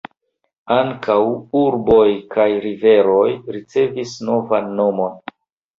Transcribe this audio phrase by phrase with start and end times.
[0.75, 1.17] Ankaŭ
[1.61, 5.19] urboj kaj riveroj ricevis novan nomon.